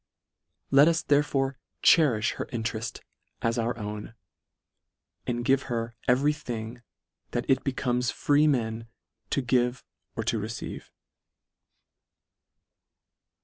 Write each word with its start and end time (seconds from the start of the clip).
"Let 0.71 0.87
us 0.87 1.03
therefore 1.03 1.59
cherilh 1.83 2.33
her 2.37 2.47
intereft" 2.47 3.01
as 3.43 3.59
our 3.59 3.77
own, 3.77 4.15
and 5.27 5.45
give 5.45 5.69
her 5.69 5.95
every 6.07 6.33
thing" 6.33 6.81
that 7.33 7.45
it 7.47 7.63
becomes 7.63 8.09
FREEMEN 8.09 8.87
to 9.29 9.41
give 9.43 9.83
or" 10.15 10.23
to 10.23 10.39
receive." 10.39 10.89